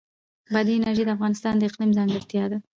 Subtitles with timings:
[0.53, 2.57] بادي انرژي د افغانستان د اقلیم ځانګړتیا ده.